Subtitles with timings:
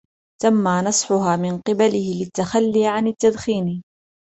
[0.41, 3.83] تم نصحهها من قبله للتخلي عن التدخين.